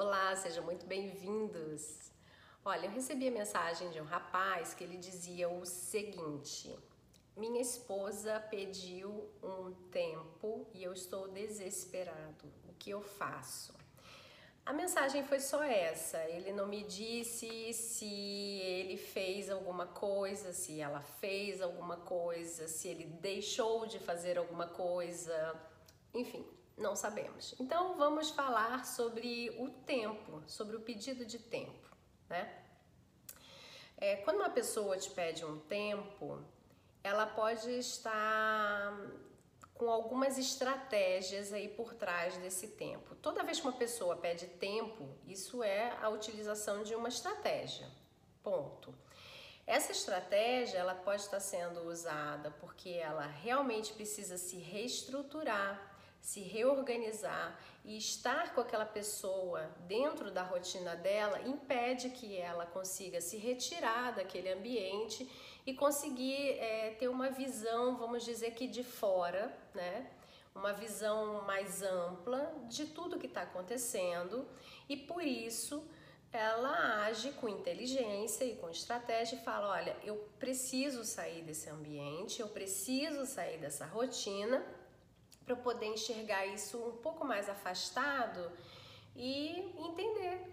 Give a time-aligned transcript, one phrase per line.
[0.00, 2.12] Olá, sejam muito bem-vindos.
[2.64, 6.72] Olha, eu recebi a mensagem de um rapaz que ele dizia o seguinte:
[7.36, 12.46] Minha esposa pediu um tempo e eu estou desesperado.
[12.68, 13.74] O que eu faço?
[14.64, 16.18] A mensagem foi só essa.
[16.26, 18.06] Ele não me disse se
[18.60, 24.68] ele fez alguma coisa, se ela fez alguma coisa, se ele deixou de fazer alguma
[24.68, 25.60] coisa.
[26.14, 26.46] Enfim,
[26.78, 27.54] não sabemos.
[27.58, 31.88] Então vamos falar sobre o tempo, sobre o pedido de tempo,
[32.28, 32.64] né?
[33.96, 36.40] É, quando uma pessoa te pede um tempo,
[37.02, 38.96] ela pode estar
[39.74, 43.14] com algumas estratégias aí por trás desse tempo.
[43.16, 47.88] Toda vez que uma pessoa pede tempo, isso é a utilização de uma estratégia.
[48.42, 48.94] Ponto.
[49.66, 57.58] Essa estratégia ela pode estar sendo usada porque ela realmente precisa se reestruturar, se reorganizar
[57.84, 64.14] e estar com aquela pessoa dentro da rotina dela impede que ela consiga se retirar
[64.14, 65.28] daquele ambiente
[65.64, 70.10] e conseguir é, ter uma visão, vamos dizer que de fora, né?
[70.54, 74.46] Uma visão mais ampla de tudo que está acontecendo
[74.88, 75.86] e por isso
[76.32, 82.40] ela age com inteligência e com estratégia e fala: olha, eu preciso sair desse ambiente,
[82.40, 84.64] eu preciso sair dessa rotina
[85.48, 88.52] para poder enxergar isso um pouco mais afastado
[89.16, 90.50] e entender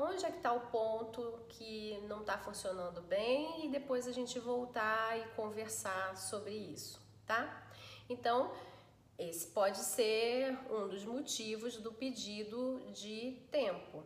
[0.00, 4.38] onde é que está o ponto que não está funcionando bem e depois a gente
[4.38, 7.68] voltar e conversar sobre isso, tá?
[8.08, 8.50] Então,
[9.18, 14.02] esse pode ser um dos motivos do pedido de tempo.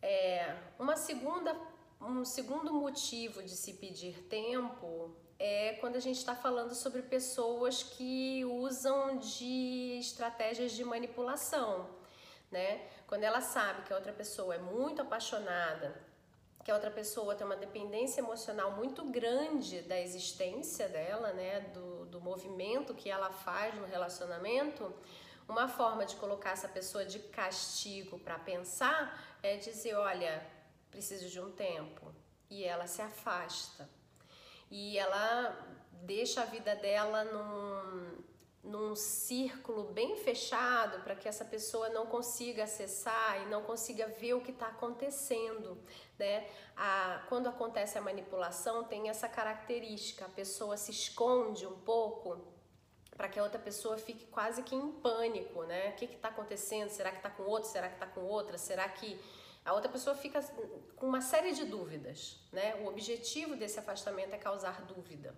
[0.00, 1.54] É, uma segunda,
[2.00, 7.82] um segundo motivo de se pedir tempo é quando a gente está falando sobre pessoas
[7.82, 11.88] que usam de estratégias de manipulação,
[12.50, 12.88] né?
[13.06, 16.00] Quando ela sabe que a outra pessoa é muito apaixonada,
[16.64, 21.60] que a outra pessoa tem uma dependência emocional muito grande da existência dela, né?
[21.60, 24.92] Do, do movimento que ela faz no relacionamento,
[25.48, 30.44] uma forma de colocar essa pessoa de castigo para pensar é dizer: olha,
[30.90, 32.12] preciso de um tempo.
[32.48, 33.88] E ela se afasta
[34.70, 35.56] e ela
[36.02, 38.24] deixa a vida dela num,
[38.64, 44.34] num círculo bem fechado para que essa pessoa não consiga acessar e não consiga ver
[44.34, 45.78] o que está acontecendo.
[46.18, 46.48] Né?
[46.76, 52.56] A, quando acontece a manipulação, tem essa característica: a pessoa se esconde um pouco
[53.16, 55.88] para que a outra pessoa fique quase que em pânico, né?
[55.90, 56.90] O que está acontecendo?
[56.90, 57.70] Será que está com outro?
[57.70, 58.58] Será que está com outra?
[58.58, 59.18] Será que
[59.66, 60.40] a outra pessoa fica
[60.94, 62.76] com uma série de dúvidas, né?
[62.76, 65.34] O objetivo desse afastamento é causar dúvida,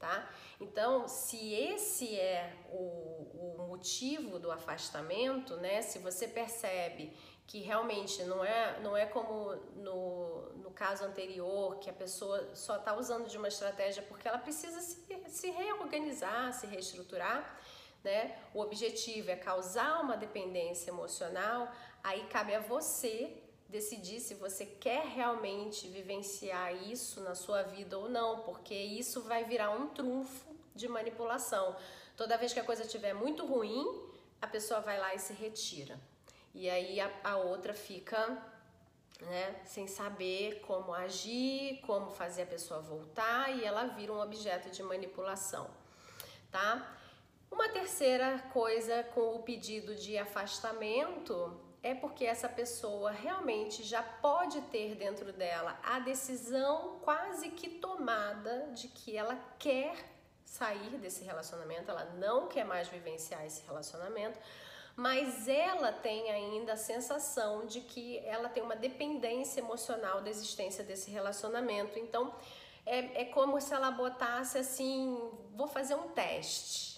[0.00, 0.28] tá?
[0.60, 5.80] Então, se esse é o, o motivo do afastamento, né?
[5.80, 7.16] Se você percebe
[7.46, 12.76] que realmente não é, não é como no, no caso anterior, que a pessoa só
[12.76, 17.58] está usando de uma estratégia porque ela precisa se, se reorganizar, se reestruturar,
[18.02, 18.36] né?
[18.52, 21.70] O objetivo é causar uma dependência emocional,
[22.02, 28.08] aí cabe a você decidir se você quer realmente vivenciar isso na sua vida ou
[28.08, 31.76] não, porque isso vai virar um trunfo de manipulação.
[32.16, 33.86] Toda vez que a coisa estiver muito ruim,
[34.40, 36.00] a pessoa vai lá e se retira.
[36.54, 38.42] E aí a, a outra fica
[39.20, 44.70] né, sem saber como agir, como fazer a pessoa voltar e ela vira um objeto
[44.70, 45.68] de manipulação,
[46.50, 46.96] tá?
[47.50, 54.60] Uma terceira coisa com o pedido de afastamento é porque essa pessoa realmente já pode
[54.62, 59.94] ter dentro dela a decisão quase que tomada de que ela quer
[60.44, 64.38] sair desse relacionamento, ela não quer mais vivenciar esse relacionamento,
[64.96, 70.82] mas ela tem ainda a sensação de que ela tem uma dependência emocional da existência
[70.82, 71.98] desse relacionamento.
[71.98, 72.34] Então
[72.84, 76.97] é, é como se ela botasse assim: vou fazer um teste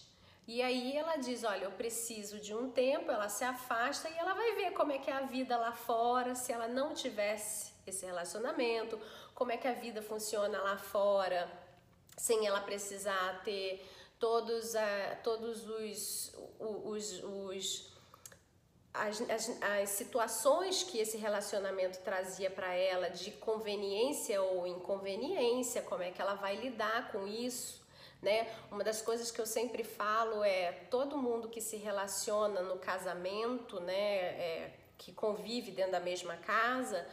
[0.52, 4.34] e aí ela diz: Olha, eu preciso de um tempo, ela se afasta e ela
[4.34, 8.04] vai ver como é que é a vida lá fora, se ela não tivesse esse
[8.04, 8.98] relacionamento,
[9.32, 11.48] como é que a vida funciona lá fora,
[12.16, 13.88] sem ela precisar ter
[14.18, 17.92] todos, uh, todos os, os, os
[18.92, 26.02] as, as, as, situações que esse relacionamento trazia para ela de conveniência ou inconveniência, como
[26.02, 27.79] é que ela vai lidar com isso
[28.22, 28.48] né?
[28.70, 33.80] Uma das coisas que eu sempre falo é todo mundo que se relaciona no casamento,
[33.80, 37.06] né, é, que convive dentro da mesma casa,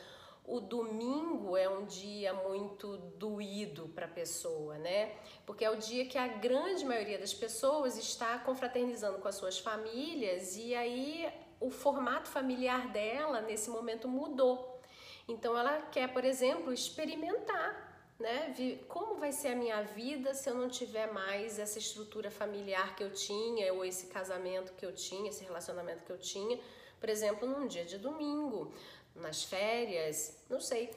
[0.45, 5.13] o domingo é um dia muito doído para a pessoa, né?
[5.45, 9.59] Porque é o dia que a grande maioria das pessoas está confraternizando com as suas
[9.59, 14.79] famílias e aí o formato familiar dela nesse momento mudou.
[15.27, 17.86] Então ela quer, por exemplo, experimentar
[18.19, 18.53] né?
[18.87, 23.03] Como vai ser a minha vida se eu não tiver mais essa estrutura familiar que
[23.03, 26.59] eu tinha, ou esse casamento que eu tinha, esse relacionamento que eu tinha,
[26.99, 28.71] por exemplo, num dia de domingo,
[29.15, 30.93] nas férias, não sei.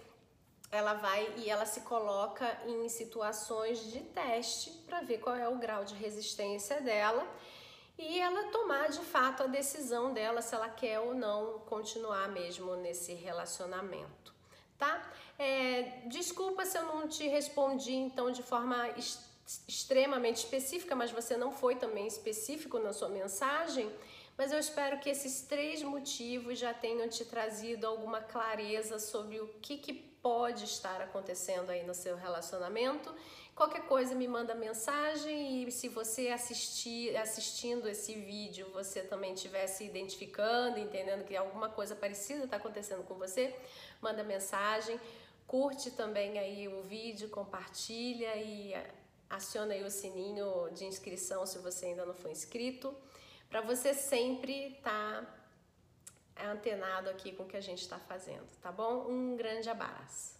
[0.71, 5.59] Ela vai e ela se coloca em situações de teste para ver qual é o
[5.59, 7.27] grau de resistência dela
[7.99, 12.75] e ela tomar de fato a decisão dela se ela quer ou não continuar mesmo
[12.77, 14.35] nesse relacionamento,
[14.81, 15.13] tá?
[15.39, 18.77] É, desculpa se eu não te respondi então de forma
[19.69, 23.89] extremamente específica, mas você não foi também específico na sua mensagem.
[24.37, 29.49] Mas eu espero que esses três motivos já tenham te trazido alguma clareza sobre o
[29.61, 33.15] que, que pode estar acontecendo aí no seu relacionamento.
[33.61, 39.67] Qualquer coisa me manda mensagem e se você assistir, assistindo esse vídeo, você também estiver
[39.67, 43.55] se identificando, entendendo que alguma coisa parecida está acontecendo com você,
[44.01, 44.99] manda mensagem.
[45.47, 48.73] Curte também aí o vídeo, compartilha e
[49.29, 52.97] aciona aí o sininho de inscrição se você ainda não foi inscrito,
[53.51, 55.23] para você sempre estar
[56.35, 59.07] tá antenado aqui com o que a gente está fazendo, tá bom?
[59.07, 60.40] Um grande abraço.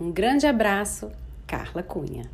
[0.00, 1.10] Um grande abraço,
[1.44, 2.30] Carla Cunha.